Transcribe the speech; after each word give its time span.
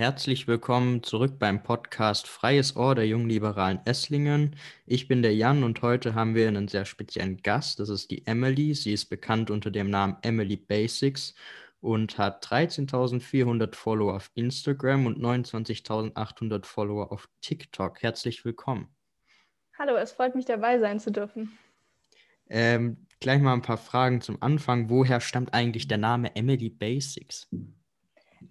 Herzlich 0.00 0.48
willkommen 0.48 1.02
zurück 1.02 1.38
beim 1.38 1.62
Podcast 1.62 2.26
Freies 2.26 2.74
Ohr 2.74 2.94
der 2.94 3.06
Jungliberalen 3.06 3.80
Esslingen. 3.84 4.56
Ich 4.86 5.08
bin 5.08 5.20
der 5.20 5.34
Jan 5.34 5.62
und 5.62 5.82
heute 5.82 6.14
haben 6.14 6.34
wir 6.34 6.48
einen 6.48 6.68
sehr 6.68 6.86
speziellen 6.86 7.42
Gast. 7.42 7.80
Das 7.80 7.90
ist 7.90 8.10
die 8.10 8.26
Emily. 8.26 8.72
Sie 8.72 8.94
ist 8.94 9.10
bekannt 9.10 9.50
unter 9.50 9.70
dem 9.70 9.90
Namen 9.90 10.16
Emily 10.22 10.56
Basics 10.56 11.34
und 11.82 12.16
hat 12.16 12.42
13.400 12.46 13.74
Follower 13.74 14.14
auf 14.14 14.30
Instagram 14.32 15.04
und 15.04 15.18
29.800 15.18 16.64
Follower 16.64 17.12
auf 17.12 17.28
TikTok. 17.42 18.02
Herzlich 18.02 18.42
willkommen. 18.46 18.88
Hallo, 19.78 19.96
es 19.96 20.12
freut 20.12 20.34
mich 20.34 20.46
dabei 20.46 20.78
sein 20.78 20.98
zu 20.98 21.12
dürfen. 21.12 21.58
Ähm, 22.48 23.06
gleich 23.20 23.42
mal 23.42 23.52
ein 23.52 23.60
paar 23.60 23.76
Fragen 23.76 24.22
zum 24.22 24.40
Anfang. 24.40 24.88
Woher 24.88 25.20
stammt 25.20 25.52
eigentlich 25.52 25.88
der 25.88 25.98
Name 25.98 26.34
Emily 26.36 26.70
Basics? 26.70 27.50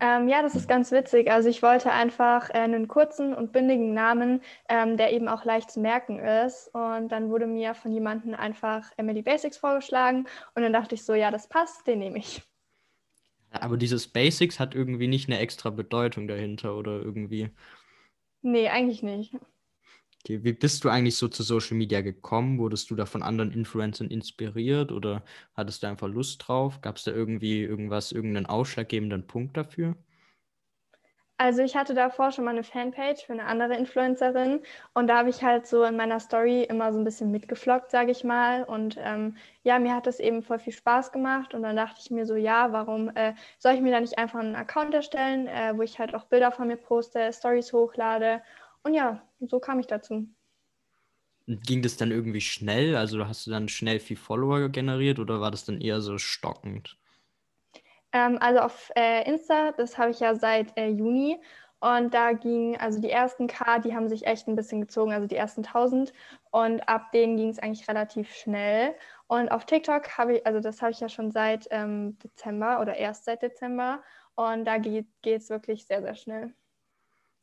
Ähm, 0.01 0.29
ja, 0.29 0.41
das 0.41 0.55
ist 0.55 0.69
ganz 0.69 0.91
witzig. 0.91 1.29
Also 1.29 1.49
ich 1.49 1.61
wollte 1.61 1.91
einfach 1.91 2.49
äh, 2.49 2.59
einen 2.59 2.87
kurzen 2.87 3.33
und 3.33 3.51
bündigen 3.51 3.93
Namen, 3.93 4.41
ähm, 4.69 4.95
der 4.95 5.11
eben 5.11 5.27
auch 5.27 5.43
leicht 5.43 5.71
zu 5.71 5.81
merken 5.81 6.19
ist. 6.19 6.69
Und 6.73 7.09
dann 7.09 7.29
wurde 7.29 7.47
mir 7.47 7.73
von 7.73 7.91
jemandem 7.91 8.33
einfach 8.33 8.89
Emily 8.97 9.21
Basics 9.21 9.57
vorgeschlagen. 9.57 10.27
Und 10.55 10.61
dann 10.63 10.71
dachte 10.73 10.95
ich 10.95 11.03
so, 11.03 11.13
ja, 11.13 11.31
das 11.31 11.49
passt, 11.49 11.85
den 11.85 11.99
nehme 11.99 12.19
ich. 12.19 12.41
Aber 13.51 13.77
dieses 13.77 14.07
Basics 14.07 14.59
hat 14.59 14.75
irgendwie 14.75 15.07
nicht 15.07 15.27
eine 15.27 15.39
extra 15.39 15.69
Bedeutung 15.69 16.27
dahinter 16.27 16.77
oder 16.77 16.91
irgendwie. 16.91 17.49
Nee, 18.41 18.69
eigentlich 18.69 19.03
nicht. 19.03 19.33
Okay, 20.29 20.43
wie 20.43 20.53
bist 20.53 20.83
du 20.83 20.89
eigentlich 20.89 21.17
so 21.17 21.27
zu 21.27 21.41
Social 21.41 21.75
Media 21.75 22.01
gekommen? 22.01 22.59
Wurdest 22.59 22.91
du 22.91 22.95
da 22.95 23.07
von 23.07 23.23
anderen 23.23 23.51
Influencern 23.51 24.09
inspiriert 24.11 24.91
oder 24.91 25.23
hattest 25.55 25.81
du 25.81 25.87
einfach 25.87 26.07
Lust 26.07 26.47
drauf? 26.47 26.81
Gab 26.81 26.97
es 26.97 27.05
da 27.05 27.11
irgendwie 27.11 27.63
irgendwas, 27.63 28.11
irgendeinen 28.11 28.45
ausschlaggebenden 28.45 29.25
Punkt 29.25 29.57
dafür? 29.57 29.95
Also 31.37 31.63
ich 31.63 31.75
hatte 31.75 31.95
davor 31.95 32.31
schon 32.31 32.43
mal 32.45 32.51
eine 32.51 32.63
Fanpage 32.63 33.25
für 33.25 33.33
eine 33.33 33.45
andere 33.45 33.75
Influencerin 33.75 34.59
und 34.93 35.07
da 35.07 35.17
habe 35.19 35.29
ich 35.29 35.41
halt 35.41 35.65
so 35.65 35.83
in 35.83 35.95
meiner 35.95 36.19
Story 36.19 36.63
immer 36.63 36.93
so 36.93 36.99
ein 36.99 37.05
bisschen 37.05 37.31
mitgeflockt, 37.31 37.89
sage 37.89 38.11
ich 38.11 38.23
mal. 38.23 38.65
Und 38.65 38.97
ähm, 38.99 39.35
ja, 39.63 39.79
mir 39.79 39.95
hat 39.95 40.05
das 40.05 40.19
eben 40.19 40.43
voll 40.43 40.59
viel 40.59 40.73
Spaß 40.73 41.11
gemacht 41.11 41.55
und 41.55 41.63
dann 41.63 41.75
dachte 41.75 42.01
ich 42.03 42.11
mir 42.11 42.27
so, 42.27 42.35
ja, 42.35 42.71
warum 42.71 43.09
äh, 43.15 43.33
soll 43.57 43.73
ich 43.73 43.81
mir 43.81 43.91
da 43.91 43.99
nicht 43.99 44.19
einfach 44.19 44.39
einen 44.39 44.55
Account 44.55 44.93
erstellen, 44.93 45.47
äh, 45.47 45.73
wo 45.75 45.81
ich 45.81 45.97
halt 45.97 46.13
auch 46.13 46.25
Bilder 46.25 46.51
von 46.51 46.67
mir 46.67 46.77
poste, 46.77 47.33
Stories 47.33 47.73
hochlade 47.73 48.43
und 48.83 48.93
ja, 48.93 49.21
so 49.39 49.59
kam 49.59 49.79
ich 49.79 49.87
dazu. 49.87 50.27
Ging 51.47 51.81
das 51.81 51.97
dann 51.97 52.11
irgendwie 52.11 52.41
schnell? 52.41 52.95
Also 52.95 53.25
hast 53.27 53.47
du 53.47 53.51
dann 53.51 53.69
schnell 53.69 53.99
viel 53.99 54.17
Follower 54.17 54.69
generiert 54.69 55.17
oder 55.19 55.41
war 55.41 55.49
das 55.49 55.65
dann 55.65 55.81
eher 55.81 55.99
so 56.01 56.17
stockend? 56.17 56.97
Ähm, 58.11 58.37
also 58.39 58.59
auf 58.59 58.91
äh, 58.95 59.27
Insta, 59.27 59.71
das 59.71 59.97
habe 59.97 60.11
ich 60.11 60.19
ja 60.19 60.35
seit 60.35 60.77
äh, 60.77 60.87
Juni. 60.89 61.39
Und 61.81 62.13
da 62.13 62.33
ging, 62.33 62.77
also 62.77 62.99
die 62.99 63.09
ersten 63.09 63.47
K, 63.47 63.79
die 63.79 63.95
haben 63.95 64.09
sich 64.09 64.27
echt 64.27 64.47
ein 64.47 64.55
bisschen 64.55 64.81
gezogen, 64.81 65.13
also 65.13 65.27
die 65.27 65.37
ersten 65.37 65.63
1000. 65.63 66.13
Und 66.51 66.81
ab 66.89 67.11
denen 67.13 67.37
ging 67.37 67.49
es 67.49 67.59
eigentlich 67.59 67.87
relativ 67.87 68.33
schnell. 68.33 68.95
Und 69.27 69.49
auf 69.49 69.65
TikTok 69.65 70.17
habe 70.17 70.37
ich, 70.37 70.45
also 70.45 70.59
das 70.59 70.81
habe 70.81 70.91
ich 70.91 70.99
ja 70.99 71.07
schon 71.07 71.31
seit 71.31 71.67
ähm, 71.71 72.17
Dezember 72.19 72.81
oder 72.81 72.95
erst 72.97 73.25
seit 73.25 73.41
Dezember. 73.41 74.03
Und 74.35 74.65
da 74.65 74.77
geht 74.77 75.07
es 75.23 75.49
wirklich 75.49 75.85
sehr, 75.85 76.01
sehr 76.01 76.15
schnell. 76.15 76.53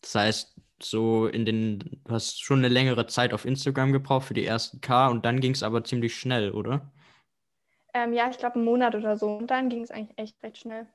Das 0.02 0.14
heißt, 0.14 0.54
so 0.82 1.26
in 1.26 1.44
den, 1.44 1.78
du 1.78 2.10
hast 2.10 2.42
schon 2.42 2.58
eine 2.58 2.68
längere 2.68 3.06
Zeit 3.06 3.32
auf 3.32 3.44
Instagram 3.44 3.92
gebraucht 3.92 4.26
für 4.26 4.34
die 4.34 4.44
ersten 4.44 4.80
K 4.80 5.08
und 5.08 5.24
dann 5.24 5.40
ging 5.40 5.52
es 5.52 5.62
aber 5.62 5.84
ziemlich 5.84 6.16
schnell, 6.16 6.50
oder? 6.50 6.92
Ähm, 7.94 8.12
ja, 8.12 8.28
ich 8.30 8.38
glaube 8.38 8.56
einen 8.56 8.64
Monat 8.64 8.94
oder 8.94 9.16
so. 9.16 9.36
Und 9.36 9.50
dann 9.50 9.70
ging 9.70 9.82
es 9.82 9.90
eigentlich 9.90 10.18
echt 10.18 10.42
recht 10.42 10.58
schnell. 10.58 10.86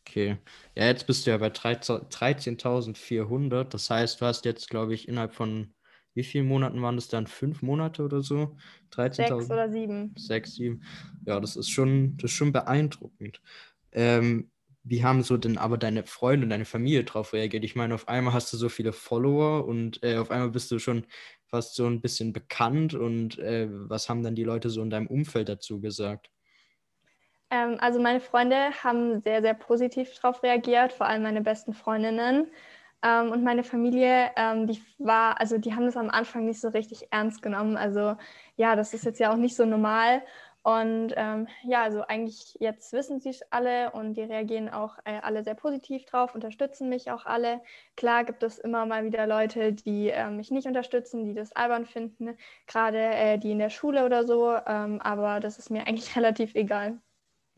Okay. 0.00 0.38
Ja, 0.74 0.86
jetzt 0.86 1.06
bist 1.06 1.26
du 1.26 1.30
ja 1.30 1.36
bei 1.36 1.48
13.400. 1.48 3.64
Das 3.64 3.90
heißt, 3.90 4.20
du 4.20 4.26
hast 4.26 4.44
jetzt, 4.44 4.70
glaube 4.70 4.94
ich, 4.94 5.08
innerhalb 5.08 5.34
von 5.34 5.74
wie 6.14 6.24
vielen 6.24 6.46
Monaten 6.46 6.80
waren 6.80 6.96
das 6.96 7.08
dann? 7.08 7.26
Fünf 7.26 7.60
Monate 7.60 8.02
oder 8.02 8.22
so? 8.22 8.56
13 8.90 9.26
Sechs 9.26 9.50
oder 9.50 9.68
sieben. 9.68 10.14
Sechs, 10.16 10.54
sieben. 10.54 10.82
Ja, 11.26 11.40
das 11.40 11.56
ist 11.56 11.68
schon, 11.68 12.16
das 12.16 12.30
ist 12.30 12.36
schon 12.36 12.52
beeindruckend. 12.52 13.42
Ähm, 13.92 14.50
wie 14.88 15.04
haben 15.04 15.22
so 15.22 15.36
denn 15.36 15.58
aber 15.58 15.78
deine 15.78 16.04
Freunde 16.04 16.44
und 16.44 16.50
deine 16.50 16.64
Familie 16.64 17.04
darauf 17.04 17.32
reagiert? 17.32 17.64
Ich 17.64 17.74
meine, 17.76 17.94
auf 17.94 18.08
einmal 18.08 18.34
hast 18.34 18.52
du 18.52 18.56
so 18.56 18.68
viele 18.68 18.92
Follower 18.92 19.66
und 19.66 20.02
äh, 20.04 20.16
auf 20.16 20.30
einmal 20.30 20.50
bist 20.50 20.70
du 20.70 20.78
schon 20.78 21.06
fast 21.44 21.74
so 21.74 21.86
ein 21.86 22.00
bisschen 22.00 22.32
bekannt 22.32 22.94
und 22.94 23.38
äh, 23.38 23.68
was 23.70 24.08
haben 24.08 24.22
dann 24.22 24.36
die 24.36 24.44
Leute 24.44 24.70
so 24.70 24.82
in 24.82 24.90
deinem 24.90 25.08
Umfeld 25.08 25.48
dazu 25.48 25.80
gesagt? 25.80 26.30
Ähm, 27.50 27.76
also 27.80 28.00
meine 28.00 28.20
Freunde 28.20 28.70
haben 28.82 29.20
sehr, 29.22 29.40
sehr 29.42 29.54
positiv 29.54 30.14
darauf 30.14 30.42
reagiert, 30.42 30.92
vor 30.92 31.06
allem 31.06 31.22
meine 31.22 31.42
besten 31.42 31.72
Freundinnen. 31.74 32.50
Ähm, 33.02 33.30
und 33.30 33.44
meine 33.44 33.62
Familie, 33.64 34.30
ähm, 34.36 34.66
die 34.66 34.82
war, 34.98 35.40
also 35.40 35.58
die 35.58 35.74
haben 35.74 35.84
das 35.86 35.96
am 35.96 36.10
Anfang 36.10 36.46
nicht 36.46 36.60
so 36.60 36.68
richtig 36.68 37.08
ernst 37.12 37.42
genommen. 37.42 37.76
Also 37.76 38.16
ja, 38.56 38.74
das 38.76 38.94
ist 38.94 39.04
jetzt 39.04 39.20
ja 39.20 39.32
auch 39.32 39.36
nicht 39.36 39.56
so 39.56 39.64
normal. 39.66 40.22
Und 40.66 41.12
ähm, 41.16 41.46
ja, 41.62 41.84
also 41.84 42.02
eigentlich 42.02 42.56
jetzt 42.58 42.92
wissen 42.92 43.20
sie 43.20 43.28
es 43.28 43.40
alle 43.52 43.92
und 43.92 44.14
die 44.14 44.22
reagieren 44.22 44.68
auch 44.68 44.98
äh, 45.04 45.20
alle 45.22 45.44
sehr 45.44 45.54
positiv 45.54 46.04
drauf, 46.06 46.34
unterstützen 46.34 46.88
mich 46.88 47.08
auch 47.12 47.24
alle. 47.24 47.60
Klar 47.94 48.24
gibt 48.24 48.42
es 48.42 48.58
immer 48.58 48.84
mal 48.84 49.04
wieder 49.04 49.28
Leute, 49.28 49.72
die 49.72 50.10
äh, 50.10 50.28
mich 50.28 50.50
nicht 50.50 50.66
unterstützen, 50.66 51.24
die 51.24 51.34
das 51.34 51.52
albern 51.52 51.86
finden, 51.86 52.36
gerade 52.66 52.98
äh, 52.98 53.38
die 53.38 53.52
in 53.52 53.60
der 53.60 53.70
Schule 53.70 54.04
oder 54.04 54.26
so, 54.26 54.56
ähm, 54.66 55.00
aber 55.00 55.38
das 55.38 55.60
ist 55.60 55.70
mir 55.70 55.86
eigentlich 55.86 56.16
relativ 56.16 56.56
egal. 56.56 56.98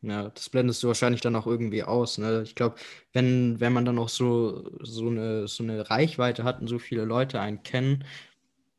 Ja, 0.02 0.28
das 0.28 0.50
blendest 0.50 0.82
du 0.82 0.88
wahrscheinlich 0.88 1.22
dann 1.22 1.34
auch 1.34 1.46
irgendwie 1.46 1.84
aus. 1.84 2.18
Ne? 2.18 2.42
Ich 2.44 2.54
glaube, 2.54 2.76
wenn, 3.14 3.58
wenn 3.58 3.72
man 3.72 3.86
dann 3.86 3.98
auch 3.98 4.10
so, 4.10 4.70
so, 4.82 5.08
eine, 5.08 5.48
so 5.48 5.62
eine 5.64 5.88
Reichweite 5.88 6.44
hat 6.44 6.60
und 6.60 6.68
so 6.68 6.78
viele 6.78 7.04
Leute 7.06 7.40
einen 7.40 7.62
kennen, 7.62 8.04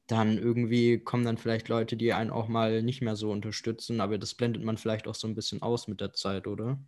dann 0.10 0.38
irgendwie 0.38 1.00
kommen 1.00 1.24
dann 1.26 1.38
vielleicht 1.38 1.70
Leute, 1.70 1.96
die 1.96 2.14
einen 2.14 2.32
auch 2.32 2.48
mal 2.48 2.82
nicht 2.82 3.02
mehr 3.02 3.16
so 3.16 3.32
unterstützen, 3.32 4.02
aber 4.02 4.18
das 4.18 4.34
blendet 4.34 4.64
man 4.64 4.78
vielleicht 4.78 5.08
auch 5.08 5.16
so 5.16 5.28
ein 5.28 5.36
bisschen 5.36 5.62
aus 5.62 5.88
mit 5.88 6.02
der 6.02 6.14
Zeit, 6.14 6.48
oder? 6.48 6.80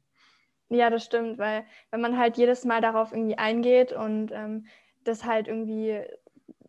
Ja, 0.69 0.89
das 0.89 1.03
stimmt, 1.05 1.37
weil 1.37 1.65
wenn 1.91 2.01
man 2.01 2.17
halt 2.17 2.37
jedes 2.37 2.65
Mal 2.65 2.81
darauf 2.81 3.11
irgendwie 3.11 3.37
eingeht 3.37 3.91
und 3.91 4.31
ähm, 4.31 4.65
das 5.03 5.25
halt 5.25 5.47
irgendwie, 5.47 6.01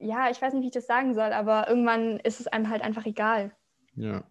ja, 0.00 0.28
ich 0.30 0.42
weiß 0.42 0.52
nicht, 0.54 0.62
wie 0.62 0.66
ich 0.66 0.72
das 0.72 0.86
sagen 0.86 1.14
soll, 1.14 1.32
aber 1.32 1.68
irgendwann 1.68 2.18
ist 2.20 2.40
es 2.40 2.48
einem 2.48 2.68
halt 2.68 2.82
einfach 2.82 3.06
egal. 3.06 3.52
Ja, 3.94 4.24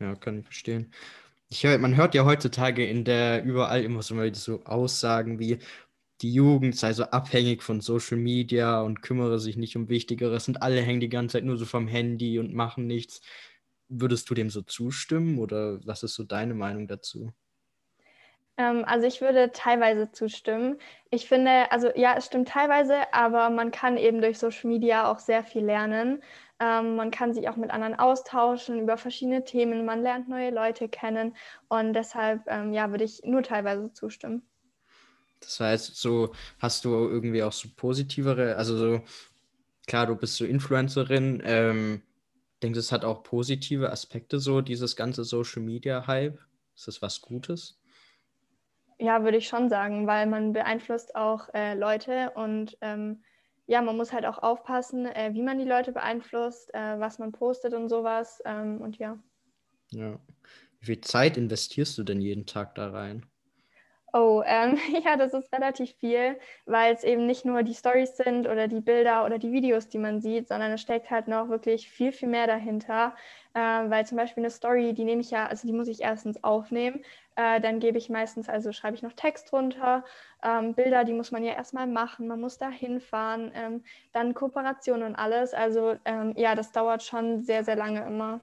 ja, 0.00 0.14
kann 0.16 0.38
ich 0.40 0.44
verstehen. 0.44 0.92
Ich 1.50 1.64
hör, 1.64 1.78
man 1.78 1.96
hört 1.96 2.14
ja 2.14 2.24
heutzutage 2.24 2.86
in 2.86 3.04
der 3.04 3.44
überall 3.44 3.82
immer 3.82 4.02
so, 4.02 4.16
so 4.34 4.64
Aussagen 4.64 5.38
wie, 5.38 5.58
die 6.20 6.32
Jugend 6.32 6.76
sei 6.76 6.92
so 6.92 7.04
abhängig 7.04 7.62
von 7.62 7.80
Social 7.80 8.18
Media 8.18 8.80
und 8.82 9.02
kümmere 9.02 9.38
sich 9.38 9.56
nicht 9.56 9.76
um 9.76 9.88
Wichtigeres 9.88 10.48
und 10.48 10.62
alle 10.62 10.80
hängen 10.80 11.00
die 11.00 11.08
ganze 11.08 11.34
Zeit 11.34 11.44
nur 11.44 11.56
so 11.56 11.64
vom 11.64 11.86
Handy 11.88 12.38
und 12.38 12.54
machen 12.54 12.86
nichts. 12.86 13.20
Würdest 13.88 14.28
du 14.30 14.34
dem 14.34 14.50
so 14.50 14.62
zustimmen 14.62 15.38
oder 15.38 15.80
was 15.86 16.02
ist 16.02 16.14
so 16.14 16.24
deine 16.24 16.54
Meinung 16.54 16.88
dazu? 16.88 17.32
Ähm, 18.58 18.84
also 18.84 19.06
ich 19.06 19.20
würde 19.20 19.52
teilweise 19.52 20.10
zustimmen. 20.10 20.78
Ich 21.10 21.28
finde, 21.28 21.70
also 21.70 21.90
ja, 21.94 22.14
es 22.16 22.26
stimmt 22.26 22.48
teilweise, 22.48 23.12
aber 23.14 23.50
man 23.50 23.70
kann 23.70 23.96
eben 23.96 24.20
durch 24.20 24.38
Social 24.38 24.68
Media 24.70 25.10
auch 25.10 25.20
sehr 25.20 25.44
viel 25.44 25.64
lernen. 25.64 26.22
Ähm, 26.60 26.96
man 26.96 27.10
kann 27.12 27.32
sich 27.32 27.48
auch 27.48 27.56
mit 27.56 27.70
anderen 27.70 27.94
austauschen 27.98 28.80
über 28.80 28.96
verschiedene 28.96 29.44
Themen. 29.44 29.84
Man 29.84 30.02
lernt 30.02 30.28
neue 30.28 30.50
Leute 30.50 30.88
kennen 30.88 31.36
und 31.68 31.92
deshalb 31.92 32.42
ähm, 32.48 32.72
ja, 32.72 32.90
würde 32.90 33.04
ich 33.04 33.22
nur 33.24 33.42
teilweise 33.42 33.92
zustimmen. 33.92 34.48
Das 35.40 35.60
heißt, 35.60 35.96
so 35.96 36.34
hast 36.58 36.84
du 36.84 36.90
irgendwie 36.90 37.42
auch 37.42 37.52
so 37.52 37.68
positivere, 37.76 38.56
also 38.56 38.76
so, 38.76 39.02
klar, 39.86 40.06
du 40.06 40.16
bist 40.16 40.36
so 40.36 40.44
Influencerin, 40.44 41.42
ähm, 41.44 42.02
denkst 42.62 42.76
du, 42.76 42.80
es 42.80 42.92
hat 42.92 43.04
auch 43.04 43.22
positive 43.22 43.90
Aspekte, 43.90 44.40
so 44.40 44.60
dieses 44.60 44.96
ganze 44.96 45.24
Social 45.24 45.62
Media 45.62 46.06
Hype? 46.06 46.38
Ist 46.74 46.88
das 46.88 47.02
was 47.02 47.20
Gutes? 47.20 47.80
Ja, 49.00 49.22
würde 49.22 49.38
ich 49.38 49.46
schon 49.46 49.68
sagen, 49.68 50.06
weil 50.06 50.26
man 50.26 50.52
beeinflusst 50.52 51.14
auch 51.14 51.48
äh, 51.54 51.74
Leute 51.74 52.32
und 52.34 52.76
ähm, 52.80 53.22
ja, 53.66 53.82
man 53.82 53.96
muss 53.96 54.12
halt 54.12 54.24
auch 54.26 54.38
aufpassen, 54.38 55.06
äh, 55.06 55.30
wie 55.34 55.42
man 55.42 55.58
die 55.58 55.64
Leute 55.64 55.92
beeinflusst, 55.92 56.72
äh, 56.74 56.98
was 56.98 57.18
man 57.18 57.32
postet 57.32 57.74
und 57.74 57.88
sowas 57.88 58.42
ähm, 58.44 58.80
und 58.80 58.98
ja. 58.98 59.18
Ja. 59.90 60.18
Wie 60.80 60.86
viel 60.86 61.00
Zeit 61.00 61.36
investierst 61.36 61.98
du 61.98 62.02
denn 62.02 62.20
jeden 62.20 62.46
Tag 62.46 62.74
da 62.74 62.90
rein? 62.90 63.26
Oh, 64.14 64.42
ähm, 64.46 64.78
ja, 65.04 65.16
das 65.16 65.34
ist 65.34 65.52
relativ 65.52 65.92
viel, 65.96 66.38
weil 66.64 66.94
es 66.94 67.04
eben 67.04 67.26
nicht 67.26 67.44
nur 67.44 67.62
die 67.62 67.74
Stories 67.74 68.16
sind 68.16 68.46
oder 68.48 68.66
die 68.66 68.80
Bilder 68.80 69.24
oder 69.26 69.38
die 69.38 69.52
Videos, 69.52 69.88
die 69.88 69.98
man 69.98 70.20
sieht, 70.20 70.48
sondern 70.48 70.72
es 70.72 70.80
steckt 70.80 71.10
halt 71.10 71.28
noch 71.28 71.50
wirklich 71.50 71.90
viel, 71.90 72.12
viel 72.12 72.28
mehr 72.28 72.46
dahinter. 72.46 73.14
Äh, 73.54 73.60
weil 73.60 74.06
zum 74.06 74.16
Beispiel 74.16 74.42
eine 74.42 74.50
Story, 74.50 74.94
die 74.94 75.04
nehme 75.04 75.20
ich 75.20 75.30
ja, 75.30 75.46
also 75.46 75.66
die 75.66 75.74
muss 75.74 75.88
ich 75.88 76.00
erstens 76.00 76.42
aufnehmen, 76.42 77.02
äh, 77.36 77.60
dann 77.60 77.80
gebe 77.80 77.98
ich 77.98 78.08
meistens, 78.08 78.48
also 78.48 78.72
schreibe 78.72 78.96
ich 78.96 79.02
noch 79.02 79.12
Text 79.12 79.52
drunter. 79.52 80.04
Ähm, 80.42 80.74
Bilder, 80.74 81.04
die 81.04 81.12
muss 81.12 81.30
man 81.30 81.44
ja 81.44 81.52
erstmal 81.52 81.86
machen, 81.86 82.28
man 82.28 82.40
muss 82.40 82.58
da 82.58 82.70
hinfahren, 82.70 83.52
ähm, 83.54 83.84
dann 84.12 84.34
Kooperation 84.34 85.02
und 85.02 85.16
alles. 85.16 85.54
Also 85.54 85.96
ähm, 86.04 86.34
ja, 86.36 86.54
das 86.54 86.72
dauert 86.72 87.02
schon 87.02 87.42
sehr, 87.42 87.62
sehr 87.62 87.76
lange 87.76 88.06
immer. 88.06 88.40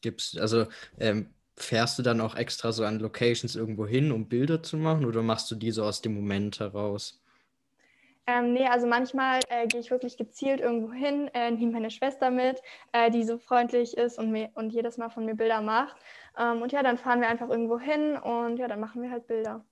Gibt's, 0.00 0.36
also 0.38 0.66
ähm, 0.98 1.30
fährst 1.56 1.98
du 1.98 2.02
dann 2.02 2.20
auch 2.20 2.36
extra 2.36 2.72
so 2.72 2.84
an 2.84 2.98
Locations 3.00 3.56
irgendwo 3.56 3.86
hin, 3.86 4.12
um 4.12 4.28
Bilder 4.28 4.62
zu 4.62 4.76
machen 4.76 5.04
oder 5.04 5.22
machst 5.22 5.50
du 5.50 5.54
die 5.54 5.70
so 5.70 5.84
aus 5.84 6.02
dem 6.02 6.14
Moment 6.14 6.60
heraus? 6.60 7.22
Ähm, 8.28 8.52
nee, 8.54 8.66
also 8.66 8.86
manchmal 8.88 9.40
äh, 9.48 9.68
gehe 9.68 9.80
ich 9.80 9.90
wirklich 9.90 10.16
gezielt 10.16 10.60
irgendwo 10.60 10.92
hin, 10.92 11.30
äh, 11.32 11.50
nehme 11.52 11.72
meine 11.72 11.90
Schwester 11.90 12.30
mit, 12.30 12.60
äh, 12.92 13.08
die 13.10 13.22
so 13.24 13.38
freundlich 13.38 13.96
ist 13.96 14.18
und, 14.18 14.32
mir, 14.32 14.50
und 14.54 14.70
jedes 14.70 14.98
Mal 14.98 15.10
von 15.10 15.24
mir 15.24 15.36
Bilder 15.36 15.62
macht. 15.62 15.96
Ähm, 16.36 16.60
und 16.60 16.72
ja, 16.72 16.82
dann 16.82 16.98
fahren 16.98 17.20
wir 17.20 17.28
einfach 17.28 17.48
irgendwo 17.48 17.78
hin 17.78 18.16
und 18.16 18.58
ja, 18.58 18.66
dann 18.66 18.80
machen 18.80 19.02
wir 19.02 19.10
halt 19.12 19.28
Bilder. 19.28 19.64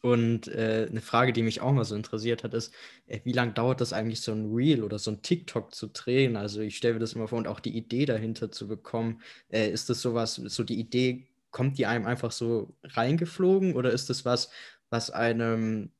Und 0.00 0.46
äh, 0.48 0.86
eine 0.88 1.00
Frage, 1.00 1.32
die 1.32 1.42
mich 1.42 1.60
auch 1.60 1.72
mal 1.72 1.84
so 1.84 1.96
interessiert 1.96 2.44
hat, 2.44 2.54
ist, 2.54 2.72
äh, 3.06 3.20
wie 3.24 3.32
lange 3.32 3.52
dauert 3.52 3.80
das 3.80 3.92
eigentlich, 3.92 4.20
so 4.20 4.32
ein 4.32 4.52
Reel 4.54 4.84
oder 4.84 4.98
so 4.98 5.10
ein 5.10 5.22
TikTok 5.22 5.74
zu 5.74 5.88
drehen? 5.88 6.36
Also 6.36 6.60
ich 6.60 6.76
stelle 6.76 6.94
mir 6.94 7.00
das 7.00 7.14
immer 7.14 7.28
vor 7.28 7.38
und 7.38 7.48
auch 7.48 7.60
die 7.60 7.76
Idee 7.76 8.06
dahinter 8.06 8.50
zu 8.52 8.68
bekommen. 8.68 9.22
Äh, 9.50 9.70
ist 9.70 9.90
das 9.90 10.00
sowas, 10.00 10.36
so 10.36 10.62
die 10.62 10.78
Idee, 10.78 11.26
kommt 11.50 11.78
die 11.78 11.86
einem 11.86 12.06
einfach 12.06 12.30
so 12.30 12.76
reingeflogen 12.84 13.74
oder 13.74 13.90
ist 13.90 14.10
das 14.10 14.24
was, 14.24 14.50
was 14.90 15.10
einem 15.10 15.90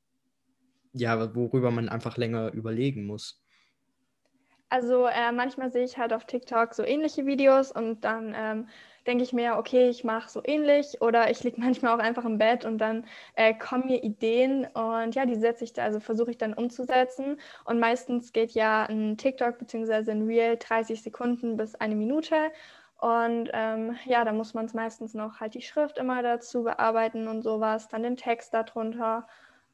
ja, 0.93 1.35
worüber 1.35 1.71
man 1.71 1.89
einfach 1.89 2.17
länger 2.17 2.53
überlegen 2.53 3.07
muss. 3.07 3.43
Also 4.71 5.07
äh, 5.07 5.33
manchmal 5.33 5.71
sehe 5.71 5.85
ich 5.85 5.97
halt 5.97 6.13
auf 6.13 6.27
TikTok 6.27 6.75
so 6.75 6.83
ähnliche 6.83 7.25
Videos 7.25 7.73
und 7.73 8.03
dann 8.05 8.35
ähm, 8.37 8.69
denke 9.09 9.25
ich 9.25 9.33
mir, 9.33 9.57
okay, 9.57 9.89
ich 9.89 10.05
mache 10.05 10.31
so 10.31 10.41
ähnlich 10.45 11.03
oder 11.03 11.31
ich 11.31 11.43
liege 11.43 11.61
manchmal 11.61 11.95
auch 11.95 12.03
einfach 12.03 12.25
im 12.25 12.39
Bett 12.39 12.65
und 12.65 12.79
dann 12.79 13.07
äh, 13.35 13.55
kommen 13.55 13.87
mir 13.87 14.05
Ideen 14.05 14.67
und 14.67 15.15
ja, 15.15 15.27
die 15.27 15.35
setze 15.35 15.65
ich 15.65 15.73
da, 15.73 15.83
also 15.85 15.99
versuche 15.99 16.31
ich 16.31 16.39
dann 16.39 16.55
umzusetzen 16.55 17.41
und 17.65 17.81
meistens 17.81 18.33
geht 18.33 18.53
ja 18.53 18.85
ein 18.85 19.17
TikTok 19.17 19.59
bzw. 19.59 20.11
ein 20.13 20.27
Reel 20.27 20.57
30 20.57 21.03
Sekunden 21.03 21.57
bis 21.57 21.75
eine 21.75 21.97
Minute 21.97 22.37
und 23.01 23.51
ähm, 23.53 23.97
ja, 24.05 24.25
da 24.25 24.33
muss 24.33 24.55
man 24.55 24.67
es 24.67 24.75
meistens 24.75 25.15
noch 25.15 25.41
halt 25.41 25.55
die 25.55 25.63
Schrift 25.63 25.99
immer 25.99 26.23
dazu 26.23 26.63
bearbeiten 26.63 27.27
und 27.27 27.43
sowas, 27.43 27.89
dann 27.89 28.03
den 28.05 28.17
Text 28.17 28.55
darunter 28.55 29.27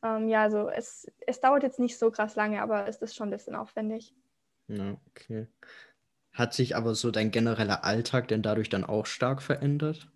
ähm, 0.05 0.29
ja, 0.29 0.43
also 0.43 0.69
es, 0.69 1.11
es 1.27 1.41
dauert 1.41 1.63
jetzt 1.63 1.81
nicht 1.81 1.99
so 1.99 2.11
krass 2.11 2.37
lange, 2.37 2.61
aber 2.61 2.87
es 2.87 2.99
ist 2.99 3.17
schon 3.17 3.29
ein 3.29 3.31
bisschen 3.31 3.55
aufwendig. 3.55 4.15
Ja, 4.69 4.97
okay. 5.09 5.47
Hat 6.35 6.53
sich 6.53 6.75
aber 6.75 6.95
so 6.95 7.13
dein 7.13 7.31
genereller 7.31 7.85
Alltag 7.85 8.29
denn 8.29 8.43
dadurch 8.43 8.69
dann 8.69 8.85
auch 8.85 9.07
stark 9.07 9.41
verändert? 9.41 10.09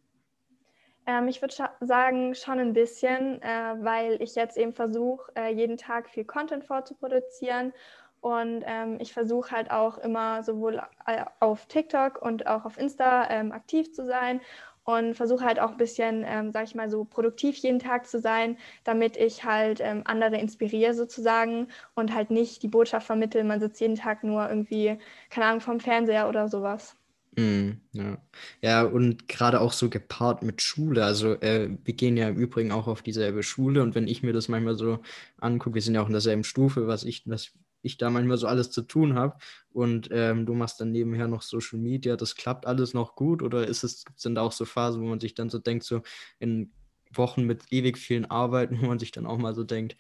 Ähm, 1.06 1.28
ich 1.28 1.40
würde 1.40 1.54
sagen, 1.80 2.34
schon 2.34 2.58
ein 2.58 2.72
bisschen, 2.72 3.40
äh, 3.40 3.76
weil 3.78 4.20
ich 4.20 4.34
jetzt 4.34 4.56
eben 4.58 4.74
versuche, 4.74 5.32
äh, 5.36 5.54
jeden 5.54 5.78
Tag 5.78 6.10
viel 6.10 6.24
Content 6.24 6.64
vorzuproduzieren. 6.64 7.72
Und 8.20 8.64
ähm, 8.66 8.98
ich 9.00 9.12
versuche 9.12 9.52
halt 9.52 9.70
auch 9.70 9.96
immer 9.98 10.42
sowohl 10.42 10.82
äh, 11.06 11.24
auf 11.38 11.66
TikTok 11.66 12.20
und 12.20 12.48
auch 12.48 12.64
auf 12.64 12.76
Insta 12.76 13.30
ähm, 13.30 13.52
aktiv 13.52 13.92
zu 13.92 14.04
sein 14.04 14.40
und 14.88 15.14
versuche 15.14 15.44
halt 15.44 15.60
auch 15.60 15.72
ein 15.72 15.76
bisschen, 15.76 16.24
ähm, 16.26 16.50
sag 16.50 16.64
ich 16.64 16.74
mal, 16.74 16.88
so 16.88 17.04
produktiv 17.04 17.56
jeden 17.58 17.78
Tag 17.78 18.06
zu 18.06 18.20
sein, 18.20 18.56
damit 18.84 19.18
ich 19.18 19.44
halt 19.44 19.80
ähm, 19.82 20.00
andere 20.06 20.38
inspiriere 20.38 20.94
sozusagen 20.94 21.68
und 21.94 22.14
halt 22.14 22.30
nicht 22.30 22.62
die 22.62 22.68
Botschaft 22.68 23.06
vermittle, 23.06 23.44
man 23.44 23.60
sitzt 23.60 23.82
jeden 23.82 23.96
Tag 23.96 24.24
nur 24.24 24.48
irgendwie, 24.48 24.96
keine 25.28 25.44
Ahnung, 25.44 25.60
vom 25.60 25.78
Fernseher 25.78 26.26
oder 26.26 26.48
sowas. 26.48 26.96
Mm, 27.36 27.72
ja. 27.92 28.16
ja, 28.62 28.82
und 28.82 29.28
gerade 29.28 29.60
auch 29.60 29.74
so 29.74 29.90
gepaart 29.90 30.42
mit 30.42 30.62
Schule. 30.62 31.04
Also 31.04 31.34
äh, 31.34 31.68
wir 31.84 31.92
gehen 31.92 32.16
ja 32.16 32.28
im 32.30 32.36
Übrigen 32.36 32.72
auch 32.72 32.86
auf 32.88 33.02
dieselbe 33.02 33.42
Schule 33.42 33.82
und 33.82 33.94
wenn 33.94 34.08
ich 34.08 34.22
mir 34.22 34.32
das 34.32 34.48
manchmal 34.48 34.76
so 34.76 35.00
angucke, 35.38 35.74
wir 35.74 35.82
sind 35.82 35.96
ja 35.96 36.02
auch 36.02 36.06
in 36.06 36.12
derselben 36.12 36.44
Stufe, 36.44 36.86
was 36.86 37.04
ich, 37.04 37.24
was 37.26 37.52
ich 37.82 37.98
da 37.98 38.10
manchmal 38.10 38.38
so 38.38 38.46
alles 38.46 38.70
zu 38.70 38.82
tun 38.82 39.14
habe. 39.14 39.38
Und 39.70 40.08
ähm, 40.12 40.46
du 40.46 40.54
machst 40.54 40.80
dann 40.80 40.92
nebenher 40.92 41.28
noch 41.28 41.42
Social 41.42 41.78
Media, 41.78 42.16
das 42.16 42.34
klappt 42.34 42.66
alles 42.66 42.94
noch 42.94 43.14
gut? 43.14 43.42
Oder 43.42 43.66
ist 43.66 43.84
es, 43.84 44.04
sind 44.16 44.34
da 44.36 44.42
auch 44.42 44.52
so 44.52 44.64
Phasen, 44.64 45.02
wo 45.02 45.06
man 45.06 45.20
sich 45.20 45.34
dann 45.34 45.50
so 45.50 45.58
denkt, 45.58 45.84
so 45.84 46.02
in 46.38 46.72
Wochen 47.12 47.44
mit 47.44 47.64
ewig 47.70 47.98
vielen 47.98 48.26
Arbeiten, 48.26 48.80
wo 48.82 48.86
man 48.86 48.98
sich 48.98 49.10
dann 49.12 49.26
auch 49.26 49.38
mal 49.38 49.54
so 49.54 49.64
denkt, 49.64 49.96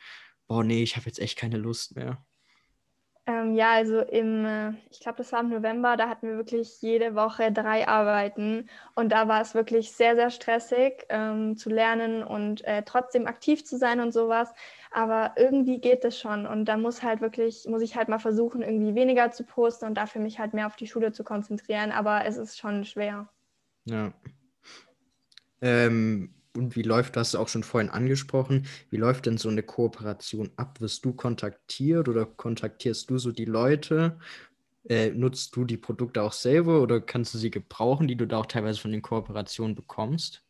boah, 0.46 0.64
nee, 0.64 0.82
ich 0.82 0.96
habe 0.96 1.06
jetzt 1.06 1.18
echt 1.20 1.38
keine 1.38 1.58
Lust 1.58 1.96
mehr. 1.96 2.24
Ähm, 3.28 3.54
ja, 3.56 3.72
also 3.72 4.00
im, 4.00 4.46
äh, 4.46 4.70
ich 4.90 5.00
glaube, 5.00 5.18
das 5.18 5.32
war 5.32 5.40
im 5.40 5.50
November, 5.50 5.98
da 5.98 6.08
hatten 6.08 6.28
wir 6.28 6.38
wirklich 6.38 6.80
jede 6.80 7.14
Woche 7.14 7.52
drei 7.52 7.86
Arbeiten 7.86 8.70
und 8.94 9.12
da 9.12 9.28
war 9.28 9.42
es 9.42 9.54
wirklich 9.54 9.92
sehr, 9.92 10.16
sehr 10.16 10.30
stressig 10.30 11.04
ähm, 11.10 11.54
zu 11.58 11.68
lernen 11.68 12.22
und 12.22 12.64
äh, 12.64 12.82
trotzdem 12.86 13.26
aktiv 13.26 13.66
zu 13.66 13.76
sein 13.76 14.00
und 14.00 14.12
sowas. 14.12 14.54
Aber 14.90 15.34
irgendwie 15.36 15.78
geht 15.78 16.04
das 16.04 16.18
schon 16.18 16.46
und 16.46 16.64
da 16.64 16.78
muss 16.78 17.02
halt 17.02 17.20
wirklich, 17.20 17.66
muss 17.68 17.82
ich 17.82 17.96
halt 17.96 18.08
mal 18.08 18.18
versuchen, 18.18 18.62
irgendwie 18.62 18.94
weniger 18.94 19.30
zu 19.30 19.44
posten 19.44 19.84
und 19.84 19.94
dafür 19.96 20.22
mich 20.22 20.38
halt 20.38 20.54
mehr 20.54 20.66
auf 20.66 20.76
die 20.76 20.86
Schule 20.86 21.12
zu 21.12 21.22
konzentrieren. 21.22 21.92
Aber 21.92 22.24
es 22.24 22.38
ist 22.38 22.56
schon 22.56 22.86
schwer. 22.86 23.28
Ja. 23.84 24.10
Ähm, 25.60 26.32
und 26.58 26.76
wie 26.76 26.82
läuft 26.82 27.16
das 27.16 27.34
auch 27.34 27.48
schon 27.48 27.62
vorhin 27.62 27.90
angesprochen? 27.90 28.66
Wie 28.90 28.96
läuft 28.96 29.26
denn 29.26 29.38
so 29.38 29.48
eine 29.48 29.62
Kooperation 29.62 30.50
ab? 30.56 30.80
Wirst 30.80 31.04
du 31.04 31.12
kontaktiert 31.14 32.08
oder 32.08 32.26
kontaktierst 32.26 33.08
du 33.10 33.18
so 33.18 33.32
die 33.32 33.44
Leute? 33.46 34.18
Äh, 34.88 35.10
nutzt 35.10 35.56
du 35.56 35.64
die 35.64 35.76
Produkte 35.78 36.22
auch 36.22 36.32
selber 36.32 36.82
oder 36.82 37.00
kannst 37.00 37.34
du 37.34 37.38
sie 37.38 37.50
gebrauchen, 37.50 38.08
die 38.08 38.16
du 38.16 38.26
da 38.26 38.38
auch 38.38 38.46
teilweise 38.46 38.80
von 38.80 38.92
den 38.92 39.02
Kooperationen 39.02 39.74
bekommst? 39.76 40.44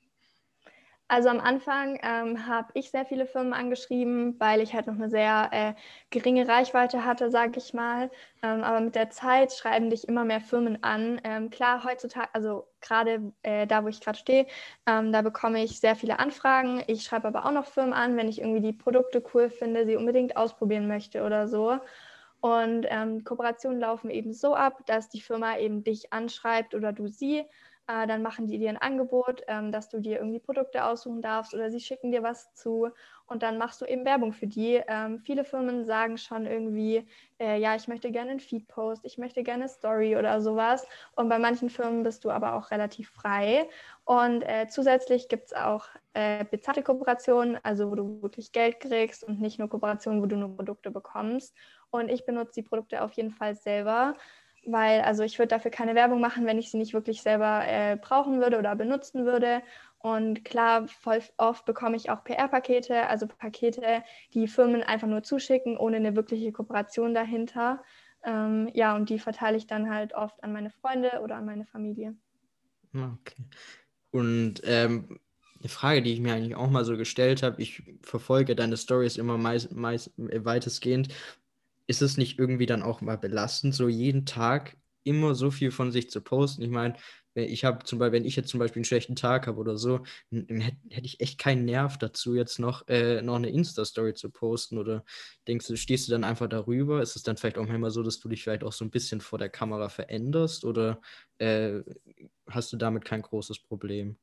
Also 1.10 1.30
am 1.30 1.40
Anfang 1.40 1.98
ähm, 2.02 2.46
habe 2.46 2.68
ich 2.74 2.90
sehr 2.90 3.06
viele 3.06 3.24
Firmen 3.24 3.54
angeschrieben, 3.54 4.38
weil 4.38 4.60
ich 4.60 4.74
halt 4.74 4.86
noch 4.86 4.94
eine 4.94 5.08
sehr 5.08 5.48
äh, 5.52 5.74
geringe 6.10 6.46
Reichweite 6.46 7.02
hatte, 7.06 7.30
sage 7.30 7.58
ich 7.58 7.72
mal. 7.72 8.10
Ähm, 8.42 8.62
aber 8.62 8.80
mit 8.80 8.94
der 8.94 9.08
Zeit 9.08 9.52
schreiben 9.54 9.88
dich 9.88 10.06
immer 10.06 10.26
mehr 10.26 10.42
Firmen 10.42 10.82
an. 10.84 11.18
Ähm, 11.24 11.48
klar, 11.48 11.82
heutzutage, 11.84 12.28
also 12.34 12.68
gerade 12.82 13.32
äh, 13.42 13.66
da, 13.66 13.84
wo 13.84 13.88
ich 13.88 14.02
gerade 14.02 14.18
stehe, 14.18 14.46
ähm, 14.86 15.10
da 15.10 15.22
bekomme 15.22 15.64
ich 15.64 15.80
sehr 15.80 15.96
viele 15.96 16.18
Anfragen. 16.18 16.82
Ich 16.88 17.04
schreibe 17.04 17.28
aber 17.28 17.46
auch 17.46 17.52
noch 17.52 17.64
Firmen 17.66 17.94
an, 17.94 18.18
wenn 18.18 18.28
ich 18.28 18.40
irgendwie 18.40 18.60
die 18.60 18.74
Produkte 18.74 19.22
cool 19.32 19.48
finde, 19.48 19.86
sie 19.86 19.96
unbedingt 19.96 20.36
ausprobieren 20.36 20.88
möchte 20.88 21.22
oder 21.24 21.48
so. 21.48 21.78
Und 22.40 22.86
ähm, 22.88 23.24
Kooperationen 23.24 23.80
laufen 23.80 24.10
eben 24.10 24.32
so 24.32 24.54
ab, 24.54 24.82
dass 24.86 25.08
die 25.08 25.20
Firma 25.20 25.58
eben 25.58 25.82
dich 25.84 26.12
anschreibt 26.12 26.74
oder 26.74 26.92
du 26.92 27.08
sie 27.08 27.44
äh, 27.88 28.06
dann 28.06 28.22
machen 28.22 28.46
die 28.46 28.58
dir 28.58 28.68
ein 28.68 28.76
Angebot, 28.76 29.42
ähm, 29.48 29.72
dass 29.72 29.88
du 29.88 30.00
dir 30.00 30.18
irgendwie 30.18 30.38
Produkte 30.38 30.84
aussuchen 30.84 31.22
darfst 31.22 31.54
oder 31.54 31.70
sie 31.70 31.80
schicken 31.80 32.12
dir 32.12 32.22
was 32.22 32.52
zu 32.54 32.90
und 33.28 33.42
dann 33.42 33.58
machst 33.58 33.80
du 33.80 33.84
eben 33.84 34.06
Werbung 34.06 34.32
für 34.32 34.46
die. 34.46 34.80
Ähm, 34.88 35.20
viele 35.20 35.44
Firmen 35.44 35.84
sagen 35.84 36.16
schon 36.16 36.46
irgendwie, 36.46 37.06
äh, 37.38 37.60
ja, 37.60 37.76
ich 37.76 37.86
möchte 37.86 38.10
gerne 38.10 38.30
einen 38.30 38.40
Feed-Post, 38.40 39.04
ich 39.04 39.18
möchte 39.18 39.42
gerne 39.42 39.68
Story 39.68 40.16
oder 40.16 40.40
sowas. 40.40 40.86
Und 41.14 41.28
bei 41.28 41.38
manchen 41.38 41.68
Firmen 41.68 42.02
bist 42.02 42.24
du 42.24 42.30
aber 42.30 42.54
auch 42.54 42.70
relativ 42.70 43.10
frei. 43.10 43.68
Und 44.04 44.42
äh, 44.42 44.66
zusätzlich 44.68 45.28
gibt 45.28 45.46
es 45.48 45.52
auch 45.52 45.86
äh, 46.14 46.46
bezahlte 46.46 46.82
Kooperationen, 46.82 47.58
also 47.62 47.90
wo 47.90 47.94
du 47.94 48.22
wirklich 48.22 48.52
Geld 48.52 48.80
kriegst 48.80 49.24
und 49.24 49.40
nicht 49.40 49.58
nur 49.58 49.68
Kooperationen, 49.68 50.22
wo 50.22 50.26
du 50.26 50.36
nur 50.36 50.56
Produkte 50.56 50.90
bekommst. 50.90 51.54
Und 51.90 52.08
ich 52.08 52.24
benutze 52.24 52.54
die 52.54 52.62
Produkte 52.62 53.02
auf 53.02 53.12
jeden 53.12 53.30
Fall 53.30 53.54
selber 53.54 54.14
weil 54.70 55.00
also 55.00 55.22
ich 55.22 55.38
würde 55.38 55.48
dafür 55.48 55.70
keine 55.70 55.94
Werbung 55.94 56.20
machen, 56.20 56.46
wenn 56.46 56.58
ich 56.58 56.70
sie 56.70 56.78
nicht 56.78 56.92
wirklich 56.92 57.22
selber 57.22 57.62
äh, 57.66 57.96
brauchen 57.96 58.40
würde 58.40 58.58
oder 58.58 58.76
benutzen 58.76 59.24
würde. 59.24 59.62
Und 59.98 60.44
klar, 60.44 60.86
voll 60.86 61.20
oft 61.36 61.64
bekomme 61.64 61.96
ich 61.96 62.10
auch 62.10 62.22
PR-Pakete, 62.22 63.08
also 63.08 63.26
Pakete, 63.26 64.04
die 64.34 64.46
Firmen 64.46 64.82
einfach 64.82 65.08
nur 65.08 65.22
zuschicken, 65.22 65.76
ohne 65.76 65.96
eine 65.96 66.14
wirkliche 66.14 66.52
Kooperation 66.52 67.14
dahinter. 67.14 67.82
Ähm, 68.24 68.70
ja, 68.74 68.94
und 68.94 69.10
die 69.10 69.18
verteile 69.18 69.56
ich 69.56 69.66
dann 69.66 69.92
halt 69.92 70.14
oft 70.14 70.42
an 70.44 70.52
meine 70.52 70.70
Freunde 70.70 71.20
oder 71.22 71.36
an 71.36 71.46
meine 71.46 71.66
Familie. 71.66 72.14
Ah, 72.94 73.16
okay. 73.20 73.44
Und 74.10 74.60
ähm, 74.64 75.18
eine 75.60 75.68
Frage, 75.68 76.02
die 76.02 76.12
ich 76.12 76.20
mir 76.20 76.34
eigentlich 76.34 76.56
auch 76.56 76.70
mal 76.70 76.84
so 76.84 76.96
gestellt 76.96 77.42
habe, 77.42 77.60
ich 77.60 77.82
verfolge 78.02 78.54
deine 78.54 78.76
Stories 78.76 79.16
immer 79.16 79.38
meist, 79.38 79.72
meist 79.74 80.12
weitestgehend 80.16 81.08
ist 81.88 82.02
es 82.02 82.16
nicht 82.16 82.38
irgendwie 82.38 82.66
dann 82.66 82.82
auch 82.82 83.00
mal 83.00 83.18
belastend, 83.18 83.74
so 83.74 83.88
jeden 83.88 84.26
Tag 84.26 84.76
immer 85.04 85.34
so 85.34 85.50
viel 85.50 85.70
von 85.70 85.90
sich 85.90 86.10
zu 86.10 86.20
posten? 86.20 86.62
Ich 86.62 86.70
meine, 86.70 86.94
ich 87.34 87.64
habe 87.64 87.84
zum 87.84 87.98
Beispiel, 87.98 88.20
wenn 88.20 88.26
ich 88.26 88.36
jetzt 88.36 88.50
zum 88.50 88.60
Beispiel 88.60 88.80
einen 88.80 88.84
schlechten 88.84 89.16
Tag 89.16 89.46
habe 89.46 89.58
oder 89.58 89.76
so, 89.78 90.04
hätte 90.30 90.76
hätt 90.90 91.06
ich 91.06 91.20
echt 91.20 91.38
keinen 91.38 91.64
Nerv 91.64 91.96
dazu, 91.96 92.34
jetzt 92.34 92.58
noch, 92.58 92.86
äh, 92.88 93.22
noch 93.22 93.36
eine 93.36 93.48
Insta-Story 93.48 94.14
zu 94.14 94.30
posten. 94.30 94.76
Oder 94.76 95.04
denkst 95.46 95.66
du, 95.66 95.76
stehst 95.76 96.08
du 96.08 96.12
dann 96.12 96.24
einfach 96.24 96.48
darüber? 96.48 97.00
Ist 97.00 97.16
es 97.16 97.22
dann 97.22 97.36
vielleicht 97.36 97.58
auch 97.58 97.66
manchmal 97.66 97.90
so, 97.90 98.02
dass 98.02 98.20
du 98.20 98.28
dich 98.28 98.42
vielleicht 98.42 98.64
auch 98.64 98.72
so 98.72 98.84
ein 98.84 98.90
bisschen 98.90 99.20
vor 99.20 99.38
der 99.38 99.48
Kamera 99.48 99.88
veränderst? 99.88 100.64
Oder 100.64 101.00
äh, 101.38 101.80
hast 102.48 102.72
du 102.72 102.76
damit 102.76 103.04
kein 103.04 103.22
großes 103.22 103.60
Problem? 103.60 104.18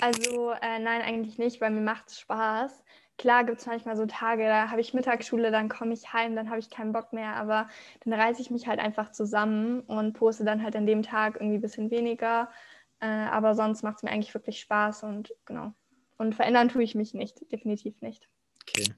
Also 0.00 0.50
äh, 0.50 0.80
nein, 0.80 1.00
eigentlich 1.02 1.38
nicht, 1.38 1.60
weil 1.60 1.70
mir 1.70 1.80
macht 1.80 2.08
es 2.08 2.18
Spaß. 2.18 2.84
Klar 3.18 3.44
gibt 3.44 3.60
es 3.60 3.66
manchmal 3.66 3.96
so 3.96 4.06
Tage, 4.06 4.44
da 4.44 4.70
habe 4.70 4.80
ich 4.80 4.94
Mittagsschule, 4.94 5.50
dann 5.50 5.68
komme 5.68 5.92
ich 5.92 6.12
heim, 6.12 6.34
dann 6.34 6.48
habe 6.48 6.58
ich 6.58 6.70
keinen 6.70 6.92
Bock 6.92 7.12
mehr, 7.12 7.36
aber 7.36 7.68
dann 8.04 8.12
reiße 8.12 8.40
ich 8.40 8.50
mich 8.50 8.66
halt 8.66 8.80
einfach 8.80 9.12
zusammen 9.12 9.80
und 9.80 10.14
poste 10.14 10.44
dann 10.44 10.62
halt 10.62 10.74
an 10.74 10.86
dem 10.86 11.02
Tag 11.02 11.36
irgendwie 11.36 11.58
ein 11.58 11.62
bisschen 11.62 11.90
weniger. 11.90 12.50
Äh, 13.00 13.06
aber 13.06 13.54
sonst 13.54 13.82
macht 13.82 13.96
es 13.96 14.02
mir 14.02 14.10
eigentlich 14.10 14.34
wirklich 14.34 14.60
Spaß 14.60 15.02
und 15.04 15.34
genau. 15.44 15.72
Und 16.18 16.34
verändern 16.34 16.68
tue 16.68 16.82
ich 16.82 16.94
mich 16.94 17.14
nicht, 17.14 17.50
definitiv 17.52 18.00
nicht. 18.00 18.28
Okay. 18.62 18.94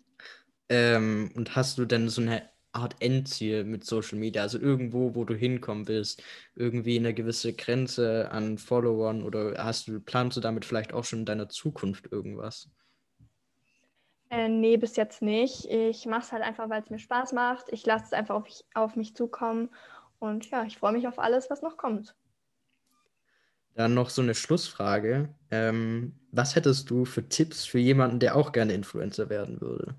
Ähm, 0.68 1.30
und 1.34 1.56
hast 1.56 1.78
du 1.78 1.84
denn 1.84 2.08
so 2.08 2.20
eine 2.22 2.48
Art 2.72 2.96
Endziel 3.00 3.64
mit 3.64 3.84
Social 3.84 4.18
Media, 4.18 4.42
also 4.42 4.58
irgendwo, 4.58 5.14
wo 5.14 5.24
du 5.24 5.34
hinkommen 5.34 5.86
willst, 5.86 6.22
irgendwie 6.54 6.98
eine 6.98 7.14
gewisse 7.14 7.54
Grenze 7.54 8.30
an 8.30 8.58
Followern 8.58 9.22
oder 9.22 9.62
hast 9.62 9.88
du, 9.88 10.00
planst 10.00 10.36
du 10.36 10.40
damit 10.40 10.64
vielleicht 10.64 10.92
auch 10.92 11.04
schon 11.04 11.20
in 11.20 11.24
deiner 11.24 11.48
Zukunft 11.48 12.10
irgendwas? 12.10 12.70
Äh, 14.30 14.48
nee, 14.48 14.76
bis 14.76 14.96
jetzt 14.96 15.22
nicht. 15.22 15.66
Ich 15.66 16.06
mache 16.06 16.22
es 16.22 16.32
halt 16.32 16.42
einfach, 16.42 16.68
weil 16.68 16.82
es 16.82 16.90
mir 16.90 16.98
Spaß 16.98 17.32
macht. 17.32 17.66
Ich 17.70 17.86
lasse 17.86 18.06
es 18.06 18.12
einfach 18.12 18.34
auf, 18.34 18.48
auf 18.74 18.96
mich 18.96 19.14
zukommen. 19.14 19.70
Und 20.18 20.50
ja, 20.50 20.64
ich 20.64 20.78
freue 20.78 20.92
mich 20.92 21.06
auf 21.06 21.18
alles, 21.18 21.50
was 21.50 21.62
noch 21.62 21.76
kommt. 21.76 22.14
Dann 23.74 23.94
noch 23.94 24.10
so 24.10 24.22
eine 24.22 24.34
Schlussfrage. 24.34 25.28
Ähm, 25.50 26.14
was 26.30 26.54
hättest 26.54 26.90
du 26.90 27.04
für 27.04 27.28
Tipps 27.28 27.64
für 27.64 27.78
jemanden, 27.78 28.20
der 28.20 28.36
auch 28.36 28.52
gerne 28.52 28.72
Influencer 28.72 29.28
werden 29.28 29.60
würde? 29.60 29.94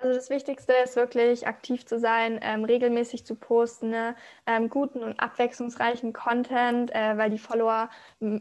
Also 0.00 0.14
das 0.14 0.30
Wichtigste 0.30 0.72
ist 0.84 0.94
wirklich 0.94 1.48
aktiv 1.48 1.84
zu 1.84 1.98
sein, 1.98 2.38
ähm, 2.42 2.64
regelmäßig 2.64 3.26
zu 3.26 3.34
posten, 3.34 3.90
ne? 3.90 4.14
ähm, 4.46 4.68
guten 4.68 5.02
und 5.02 5.18
abwechslungsreichen 5.18 6.12
Content, 6.12 6.94
äh, 6.94 7.16
weil 7.16 7.30
die 7.30 7.38
Follower 7.38 7.90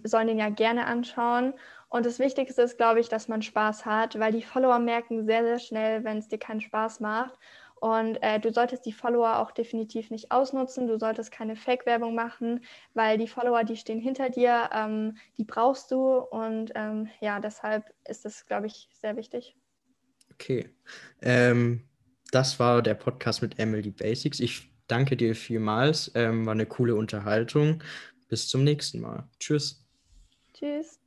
sollen 0.04 0.28
den 0.28 0.38
ja 0.38 0.50
gerne 0.50 0.86
anschauen. 0.86 1.54
Und 1.90 2.06
das 2.06 2.20
Wichtigste 2.20 2.62
ist, 2.62 2.78
glaube 2.78 3.00
ich, 3.00 3.10
dass 3.10 3.28
man 3.28 3.42
Spaß 3.42 3.86
hat, 3.86 4.20
weil 4.20 4.34
die 4.34 4.42
Follower 4.42 4.80
merken 4.80 5.26
sehr, 5.26 5.44
sehr 5.44 5.60
schnell, 5.60 6.04
wenn 6.04 6.18
es 6.18 6.28
dir 6.28 6.38
keinen 6.38 6.62
Spaß 6.62 7.00
macht. 7.00 7.38
Und 7.80 8.18
äh, 8.24 8.40
du 8.40 8.52
solltest 8.52 8.86
die 8.86 8.92
Follower 8.92 9.38
auch 9.38 9.52
definitiv 9.52 10.10
nicht 10.10 10.32
ausnutzen. 10.32 10.88
Du 10.88 10.98
solltest 10.98 11.32
keine 11.32 11.56
Fake-Werbung 11.56 12.16
machen, 12.16 12.62
weil 12.94 13.18
die 13.18 13.28
Follower, 13.28 13.64
die 13.64 13.78
stehen 13.78 14.00
hinter 14.00 14.30
dir, 14.30 14.70
ähm, 14.74 15.18
die 15.38 15.44
brauchst 15.44 15.92
du. 15.92 16.18
Und 16.18 16.72
ähm, 16.76 17.08
ja, 17.22 17.40
deshalb 17.40 17.86
ist 18.08 18.26
das, 18.26 18.46
glaube 18.48 18.68
ich, 18.68 18.90
sehr 18.94 19.16
wichtig. 19.16 19.56
Okay. 20.34 20.70
Ähm, 21.22 21.84
das 22.32 22.60
war 22.60 22.82
der 22.82 22.96
Podcast 22.96 23.42
mit 23.42 23.60
Emily 23.60 23.92
Basics. 23.92 24.40
Ich 24.40 24.72
danke 24.88 25.16
dir 25.16 25.36
vielmals. 25.36 26.12
Ähm, 26.16 26.46
war 26.46 26.54
eine 26.54 26.66
coole 26.66 26.96
Unterhaltung. 26.96 27.84
Bis 28.28 28.48
zum 28.48 28.64
nächsten 28.64 29.00
Mal. 29.00 29.30
Tschüss. 29.40 29.86
Tschüss. 30.54 31.07